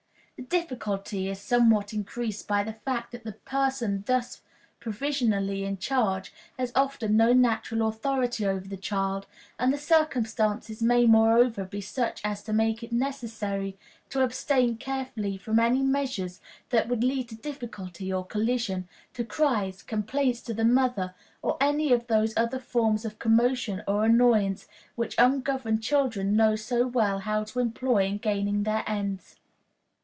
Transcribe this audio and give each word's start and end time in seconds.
The 0.47 0.57
difficulty 0.57 1.29
is 1.29 1.39
somewhat 1.39 1.93
increased 1.93 2.47
by 2.47 2.63
the 2.63 2.73
fact 2.73 3.11
that 3.11 3.23
the 3.25 3.33
person 3.33 4.03
thus 4.07 4.41
provisionally 4.79 5.63
in 5.63 5.77
charge 5.77 6.33
has 6.57 6.71
often 6.75 7.15
no 7.15 7.31
natural 7.31 7.87
authority 7.87 8.47
over 8.47 8.67
the 8.67 8.75
child, 8.75 9.27
and 9.59 9.71
the 9.71 9.77
circumstances 9.77 10.81
may 10.81 11.05
moreover 11.05 11.63
be 11.63 11.79
such 11.79 12.21
as 12.23 12.41
to 12.43 12.53
make 12.53 12.81
it 12.81 12.91
necessary 12.91 13.77
to 14.09 14.23
abstain 14.23 14.77
carefully 14.77 15.37
from 15.37 15.59
any 15.59 15.83
measures 15.83 16.41
that 16.69 16.89
would 16.89 17.03
lead 17.03 17.29
to 17.29 17.35
difficulty 17.35 18.11
or 18.11 18.25
collision, 18.25 18.89
to 19.13 19.23
cries, 19.23 19.83
complaints 19.83 20.41
to 20.41 20.55
the 20.55 20.65
mother, 20.65 21.13
or 21.43 21.55
any 21.61 21.93
of 21.93 22.07
those 22.07 22.33
other 22.35 22.59
forms 22.59 23.05
of 23.05 23.19
commotion 23.19 23.83
or 23.87 24.05
annoyance, 24.05 24.67
which 24.95 25.13
ungoverned 25.19 25.83
children 25.83 26.35
know 26.35 26.55
so 26.55 26.87
well 26.87 27.19
how 27.19 27.43
to 27.43 27.59
employ 27.59 28.05
in 28.05 28.17
gaining 28.17 28.63
their 28.63 28.83
ends. 28.87 29.35